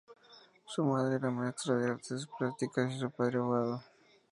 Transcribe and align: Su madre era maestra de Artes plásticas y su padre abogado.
Su 0.65 0.83
madre 0.83 1.17
era 1.17 1.29
maestra 1.29 1.75
de 1.75 1.91
Artes 1.91 2.27
plásticas 2.39 2.91
y 2.91 2.97
su 2.97 3.11
padre 3.11 3.37
abogado. 3.37 3.83